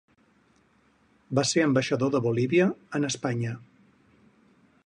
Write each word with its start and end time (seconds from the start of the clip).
Va 1.39 1.43
ser 1.49 1.65
ambaixador 1.67 2.13
de 2.15 2.23
Bolívia 2.29 2.69
en 3.01 3.09
Espanya. 3.11 3.55